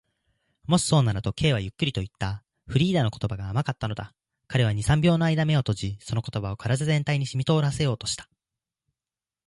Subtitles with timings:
[0.65, 2.43] 「もしそうなら」と、Ｋ はゆっくりといった。
[2.65, 4.15] フリーダの言葉が甘かったのだ。
[4.47, 8.27] 彼は二、三秒のあいだ眼を閉じ、その言葉を身体全体にしみとおらせようとした。